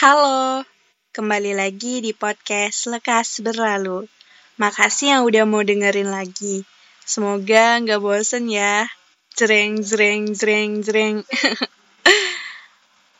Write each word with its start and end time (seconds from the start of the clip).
Halo, 0.00 0.64
kembali 1.12 1.60
lagi 1.60 2.00
di 2.00 2.16
podcast 2.16 2.88
Lekas 2.88 3.44
Berlalu. 3.44 4.08
Makasih 4.56 5.12
yang 5.12 5.22
udah 5.28 5.44
mau 5.44 5.60
dengerin 5.60 6.08
lagi. 6.08 6.64
Semoga 7.04 7.76
nggak 7.76 8.00
bosen 8.00 8.48
ya. 8.48 8.88
Jreng, 9.36 9.84
jreng, 9.84 10.32
jreng, 10.32 10.80
jreng. 10.80 11.20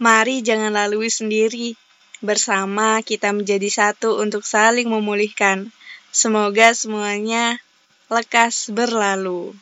Mari 0.09 0.41
jangan 0.41 0.73
lalui 0.73 1.13
sendiri. 1.13 1.77
Bersama 2.25 3.05
kita 3.05 3.37
menjadi 3.37 3.69
satu 3.69 4.17
untuk 4.17 4.49
saling 4.49 4.89
memulihkan. 4.89 5.69
Semoga 6.09 6.73
semuanya 6.73 7.61
lekas 8.09 8.73
berlalu. 8.73 9.53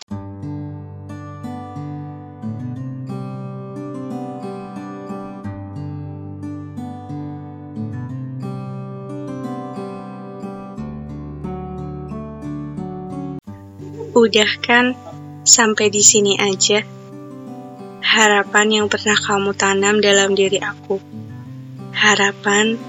Udah 14.16 14.48
kan, 14.64 14.96
sampai 15.44 15.92
di 15.92 16.00
sini 16.00 16.40
aja. 16.40 16.80
Harapan 18.00 18.80
yang 18.80 18.86
pernah 18.88 19.20
kamu 19.20 19.52
tanam 19.52 20.00
dalam 20.00 20.32
diri 20.32 20.56
aku. 20.64 20.96
Harapan 21.92 22.80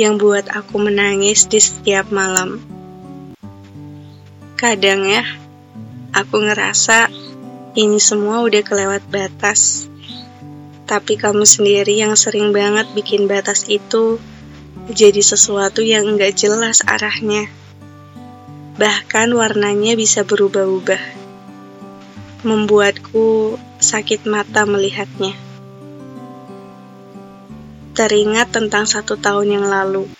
yang 0.00 0.16
buat 0.16 0.48
aku 0.48 0.80
menangis 0.80 1.44
di 1.52 1.60
setiap 1.60 2.08
malam. 2.08 2.64
Kadang 4.56 5.04
ya, 5.04 5.20
aku 6.16 6.40
ngerasa 6.48 7.12
ini 7.76 8.00
semua 8.00 8.40
udah 8.40 8.64
kelewat 8.64 9.04
batas. 9.12 9.84
Tapi 10.88 11.20
kamu 11.20 11.44
sendiri 11.44 11.92
yang 11.92 12.16
sering 12.16 12.56
banget 12.56 12.88
bikin 12.96 13.28
batas 13.28 13.68
itu 13.68 14.16
jadi 14.88 15.20
sesuatu 15.20 15.84
yang 15.84 16.08
enggak 16.08 16.36
jelas 16.36 16.80
arahnya 16.84 17.52
bahkan 18.74 19.30
warnanya 19.30 19.94
bisa 19.94 20.26
berubah-ubah, 20.26 20.98
membuatku 22.42 23.54
sakit 23.78 24.26
mata 24.26 24.66
melihatnya. 24.66 25.38
Teringat 27.94 28.50
tentang 28.50 28.90
satu 28.90 29.14
tahun 29.14 29.62
yang 29.62 29.66
lalu, 29.70 30.10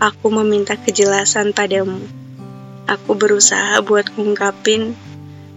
aku 0.00 0.32
meminta 0.32 0.80
kejelasan 0.80 1.52
padamu. 1.52 2.00
Aku 2.88 3.12
berusaha 3.12 3.76
buat 3.84 4.08
ngungkapin 4.16 4.96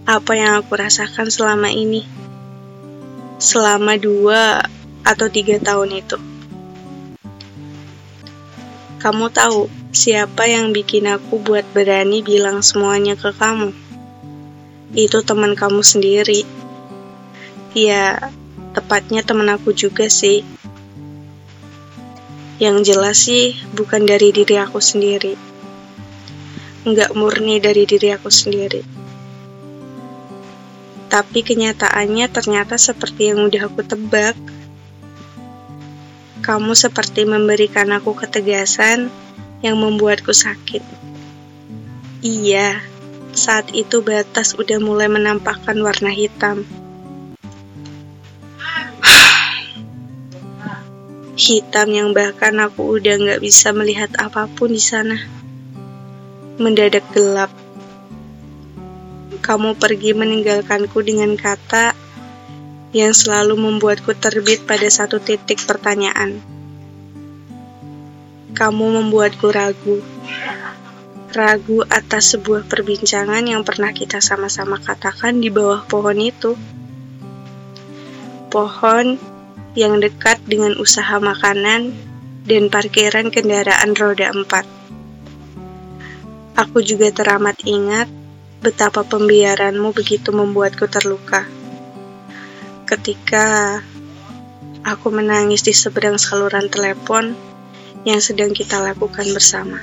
apa 0.04 0.36
yang 0.36 0.60
aku 0.60 0.76
rasakan 0.76 1.32
selama 1.32 1.72
ini. 1.72 2.04
Selama 3.40 3.96
dua 3.96 4.68
atau 5.00 5.26
tiga 5.32 5.56
tahun 5.56 6.04
itu. 6.04 6.20
Kamu 9.00 9.32
tahu, 9.32 9.85
Siapa 9.96 10.44
yang 10.44 10.76
bikin 10.76 11.08
aku 11.08 11.40
buat 11.40 11.64
berani 11.72 12.20
bilang 12.20 12.60
semuanya 12.60 13.16
ke 13.16 13.32
kamu? 13.32 13.72
Itu 14.92 15.24
teman 15.24 15.56
kamu 15.56 15.80
sendiri. 15.80 16.44
Ya, 17.72 18.28
tepatnya 18.76 19.24
teman 19.24 19.48
aku 19.48 19.72
juga 19.72 20.12
sih. 20.12 20.44
Yang 22.60 22.76
jelas 22.92 23.24
sih 23.24 23.56
bukan 23.72 24.04
dari 24.04 24.36
diri 24.36 24.60
aku 24.60 24.84
sendiri. 24.84 25.32
Enggak 26.84 27.16
murni 27.16 27.56
dari 27.56 27.88
diri 27.88 28.12
aku 28.12 28.28
sendiri. 28.28 28.84
Tapi 31.08 31.40
kenyataannya 31.40 32.28
ternyata 32.28 32.76
seperti 32.76 33.32
yang 33.32 33.48
udah 33.48 33.64
aku 33.64 33.80
tebak. 33.80 34.36
Kamu 36.44 36.76
seperti 36.76 37.24
memberikan 37.24 37.96
aku 37.96 38.12
ketegasan 38.12 39.24
yang 39.66 39.82
membuatku 39.82 40.30
sakit. 40.30 40.82
Iya, 42.22 42.78
saat 43.34 43.74
itu 43.74 44.00
batas 44.00 44.54
udah 44.54 44.78
mulai 44.78 45.10
menampakkan 45.10 45.74
warna 45.82 46.14
hitam. 46.14 46.62
hitam 51.36 51.92
yang 51.92 52.16
bahkan 52.16 52.56
aku 52.58 52.96
udah 52.96 53.20
nggak 53.20 53.40
bisa 53.44 53.70
melihat 53.70 54.08
apa 54.16 54.48
pun 54.48 54.72
di 54.72 54.80
sana. 54.80 55.20
Mendadak 56.56 57.04
gelap. 57.12 57.52
Kamu 59.44 59.76
pergi 59.76 60.16
meninggalkanku 60.16 60.96
dengan 61.04 61.36
kata 61.36 61.92
yang 62.96 63.12
selalu 63.12 63.60
membuatku 63.60 64.16
terbit 64.16 64.64
pada 64.64 64.88
satu 64.88 65.20
titik 65.20 65.60
pertanyaan 65.68 66.55
kamu 68.56 69.04
membuatku 69.04 69.52
ragu. 69.52 70.00
Ragu 71.36 71.84
atas 71.92 72.32
sebuah 72.32 72.64
perbincangan 72.64 73.44
yang 73.44 73.60
pernah 73.60 73.92
kita 73.92 74.24
sama-sama 74.24 74.80
katakan 74.80 75.36
di 75.36 75.52
bawah 75.52 75.84
pohon 75.84 76.16
itu. 76.16 76.56
Pohon 78.48 79.20
yang 79.76 80.00
dekat 80.00 80.40
dengan 80.48 80.72
usaha 80.80 81.20
makanan 81.20 81.92
dan 82.48 82.72
parkiran 82.72 83.28
kendaraan 83.28 83.92
roda 83.92 84.32
empat. 84.32 84.64
Aku 86.56 86.80
juga 86.80 87.12
teramat 87.12 87.60
ingat 87.68 88.08
betapa 88.64 89.04
pembiaranmu 89.04 89.92
begitu 89.92 90.32
membuatku 90.32 90.88
terluka. 90.88 91.44
Ketika 92.88 93.76
aku 94.80 95.12
menangis 95.12 95.60
di 95.60 95.76
seberang 95.76 96.16
saluran 96.16 96.72
telepon 96.72 97.36
yang 98.06 98.22
sedang 98.22 98.54
kita 98.54 98.78
lakukan 98.78 99.26
bersama. 99.34 99.82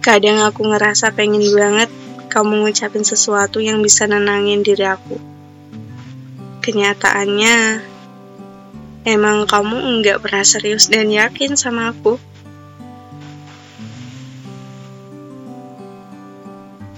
Kadang 0.00 0.38
aku 0.46 0.70
ngerasa 0.70 1.10
pengen 1.12 1.42
banget 1.50 1.90
kamu 2.30 2.62
ngucapin 2.62 3.02
sesuatu 3.02 3.58
yang 3.58 3.82
bisa 3.82 4.06
nenangin 4.06 4.62
diri 4.62 4.86
aku. 4.86 5.18
Kenyataannya, 6.62 7.82
emang 9.02 9.50
kamu 9.50 9.76
enggak 9.82 10.22
pernah 10.22 10.46
serius 10.46 10.86
dan 10.86 11.10
yakin 11.10 11.58
sama 11.58 11.90
aku. 11.90 12.14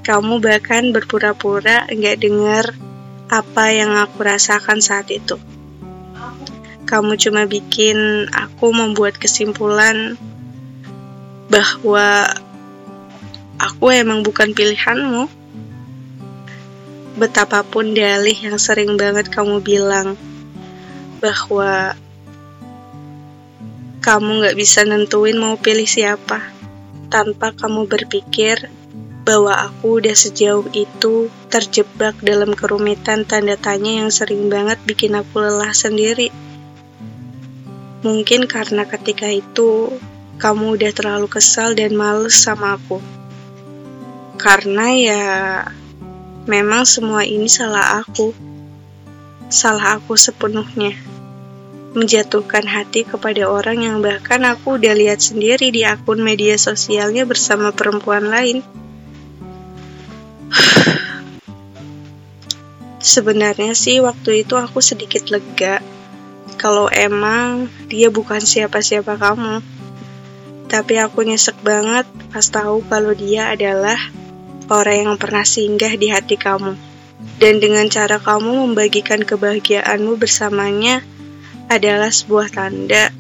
Kamu 0.05 0.37
bahkan 0.45 0.93
berpura-pura 0.93 1.89
enggak 1.89 2.21
dengar 2.21 2.77
apa 3.33 3.73
yang 3.73 3.97
aku 3.97 4.21
rasakan 4.21 4.85
saat 4.85 5.09
itu 5.09 5.41
kamu 6.93 7.17
cuma 7.17 7.49
bikin 7.49 8.29
aku 8.29 8.69
membuat 8.69 9.17
kesimpulan 9.17 10.21
bahwa 11.49 12.29
aku 13.57 13.97
emang 13.97 14.21
bukan 14.21 14.53
pilihanmu. 14.53 15.25
Betapapun 17.17 17.97
dalih 17.97 18.37
yang 18.37 18.61
sering 18.61 19.01
banget 19.01 19.33
kamu 19.33 19.65
bilang 19.65 20.21
bahwa 21.25 21.97
kamu 24.05 24.45
gak 24.45 24.57
bisa 24.61 24.85
nentuin 24.85 25.41
mau 25.41 25.57
pilih 25.57 25.89
siapa 25.89 26.45
tanpa 27.09 27.57
kamu 27.57 27.89
berpikir 27.89 28.69
bahwa 29.25 29.57
aku 29.57 30.05
udah 30.05 30.13
sejauh 30.13 30.69
itu 30.77 31.33
terjebak 31.49 32.21
dalam 32.21 32.53
kerumitan 32.53 33.25
tanda 33.25 33.57
tanya 33.57 34.05
yang 34.05 34.13
sering 34.13 34.53
banget 34.53 34.77
bikin 34.85 35.17
aku 35.17 35.41
lelah 35.41 35.73
sendiri. 35.73 36.52
Mungkin 38.03 38.51
karena 38.51 38.83
ketika 38.83 39.31
itu 39.31 39.95
kamu 40.43 40.75
udah 40.75 40.91
terlalu 40.91 41.31
kesal 41.31 41.79
dan 41.79 41.95
males 41.95 42.35
sama 42.35 42.75
aku. 42.75 42.99
Karena 44.43 44.91
ya 44.91 45.23
memang 46.51 46.83
semua 46.83 47.23
ini 47.23 47.47
salah 47.47 48.03
aku. 48.03 48.35
Salah 49.47 50.03
aku 50.03 50.19
sepenuhnya. 50.19 50.99
Menjatuhkan 51.95 52.67
hati 52.67 53.07
kepada 53.07 53.47
orang 53.47 53.87
yang 53.87 54.03
bahkan 54.03 54.43
aku 54.51 54.83
udah 54.83 54.99
lihat 54.99 55.23
sendiri 55.23 55.71
di 55.71 55.87
akun 55.87 56.19
media 56.27 56.59
sosialnya 56.59 57.23
bersama 57.23 57.71
perempuan 57.71 58.27
lain. 58.27 58.67
Sebenarnya 63.15 63.79
sih 63.79 64.03
waktu 64.03 64.43
itu 64.43 64.59
aku 64.59 64.83
sedikit 64.83 65.31
lega 65.31 65.92
kalau 66.63 66.87
emang 66.95 67.67
dia 67.91 68.07
bukan 68.07 68.39
siapa-siapa 68.39 69.19
kamu. 69.19 69.59
Tapi 70.71 70.95
aku 71.03 71.27
nyesek 71.27 71.59
banget 71.67 72.07
pas 72.31 72.47
tahu 72.47 72.87
kalau 72.87 73.11
dia 73.19 73.51
adalah 73.51 73.99
orang 74.71 75.11
yang 75.11 75.15
pernah 75.19 75.43
singgah 75.43 75.99
di 75.99 76.15
hati 76.15 76.39
kamu. 76.39 76.79
Dan 77.43 77.59
dengan 77.59 77.91
cara 77.91 78.23
kamu 78.23 78.71
membagikan 78.71 79.27
kebahagiaanmu 79.27 80.15
bersamanya 80.15 81.03
adalah 81.67 82.15
sebuah 82.15 82.55
tanda 82.55 83.11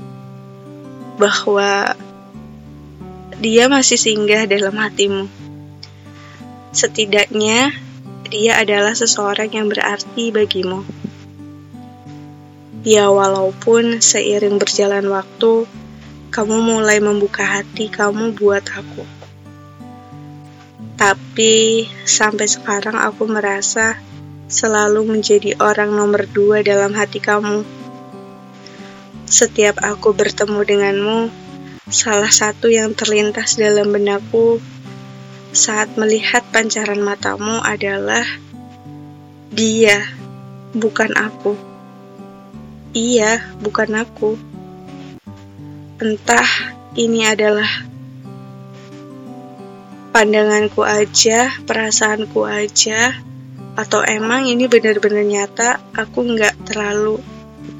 bahwa 1.18 1.98
dia 3.42 3.66
masih 3.66 3.98
singgah 3.98 4.46
dalam 4.46 4.78
hatimu. 4.78 5.26
Setidaknya, 6.70 7.74
dia 8.30 8.62
adalah 8.62 8.94
seseorang 8.94 9.50
yang 9.50 9.66
berarti 9.66 10.30
bagimu. 10.30 11.01
Ya 12.82 13.06
walaupun 13.14 14.02
seiring 14.02 14.58
berjalan 14.58 15.06
waktu, 15.06 15.70
kamu 16.34 16.56
mulai 16.66 16.98
membuka 16.98 17.46
hati 17.46 17.86
kamu 17.86 18.34
buat 18.34 18.66
aku. 18.74 19.06
Tapi 20.98 21.86
sampai 22.02 22.50
sekarang 22.50 22.98
aku 22.98 23.30
merasa 23.30 24.02
selalu 24.50 25.14
menjadi 25.14 25.54
orang 25.62 25.94
nomor 25.94 26.26
dua 26.26 26.66
dalam 26.66 26.90
hati 26.98 27.22
kamu. 27.22 27.62
Setiap 29.30 29.78
aku 29.78 30.10
bertemu 30.10 30.60
denganmu, 30.66 31.18
salah 31.86 32.34
satu 32.34 32.66
yang 32.66 32.98
terlintas 32.98 33.62
dalam 33.62 33.94
benakku 33.94 34.58
saat 35.54 35.94
melihat 35.94 36.42
pancaran 36.50 36.98
matamu 36.98 37.62
adalah 37.62 38.26
dia, 39.54 40.02
bukan 40.74 41.14
aku. 41.14 41.71
Iya, 42.92 43.40
bukan 43.64 43.90
aku. 43.96 44.36
Entah 45.96 46.48
ini 46.96 47.24
adalah 47.24 47.68
pandanganku 50.12 50.84
aja, 50.84 51.48
perasaanku 51.64 52.44
aja, 52.44 53.16
atau 53.80 54.04
emang 54.04 54.44
ini 54.44 54.68
benar-benar 54.68 55.24
nyata 55.24 55.80
aku 55.96 56.36
nggak 56.36 56.68
terlalu 56.68 57.16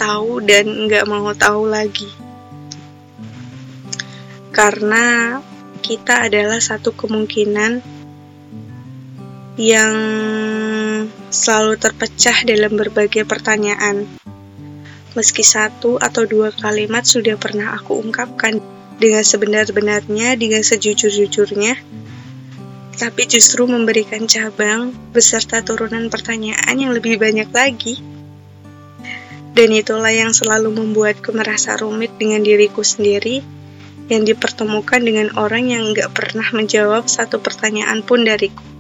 tahu 0.01 0.41
dan 0.41 0.89
nggak 0.89 1.05
mau 1.05 1.29
tahu 1.37 1.69
lagi 1.69 2.09
karena 4.53 5.41
kita 5.81 6.29
adalah 6.29 6.61
satu 6.61 6.93
kemungkinan 6.93 7.81
yang 9.57 9.97
selalu 11.33 11.81
terpecah 11.81 12.45
dalam 12.45 12.77
berbagai 12.77 13.25
pertanyaan. 13.25 14.22
Meski 15.13 15.45
satu 15.45 16.01
atau 16.01 16.25
dua 16.25 16.49
kalimat 16.57 17.05
sudah 17.05 17.37
pernah 17.37 17.77
aku 17.77 18.01
ungkapkan 18.01 18.57
dengan 18.97 19.21
sebenar-benarnya, 19.21 20.41
dengan 20.41 20.65
sejujur-jujurnya, 20.65 21.75
tapi 22.97 23.23
justru 23.27 23.67
memberikan 23.69 24.25
cabang 24.25 24.95
beserta 25.13 25.61
turunan 25.61 26.09
pertanyaan 26.09 26.77
yang 26.79 26.93
lebih 26.97 27.19
banyak 27.21 27.51
lagi. 27.53 28.01
Dan 29.53 29.69
itulah 29.77 30.15
yang 30.15 30.33
selalu 30.33 30.73
membuatku 30.73 31.29
merasa 31.37 31.77
rumit 31.77 32.17
dengan 32.17 32.41
diriku 32.41 32.81
sendiri 32.81 33.45
yang 34.09 34.25
dipertemukan 34.25 35.05
dengan 35.05 35.29
orang 35.37 35.69
yang 35.69 35.93
gak 35.93 36.17
pernah 36.17 36.49
menjawab 36.57 37.05
satu 37.05 37.37
pertanyaan 37.37 38.01
pun 38.01 38.25
dariku. 38.25 38.72